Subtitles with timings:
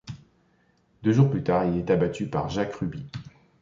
[1.03, 3.05] Deux jours plus tard, il y est abattu par Jack Ruby.